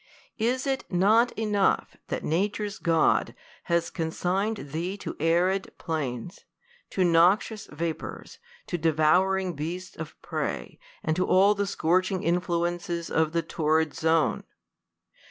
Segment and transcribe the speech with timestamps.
[0.39, 6.39] Is it not enough that nature's God has consigned thee to arid plains,
[6.89, 13.31] to noxious vapours, to devouring beasts of prey, and to all the scorching influences of
[13.31, 14.43] the torrid zone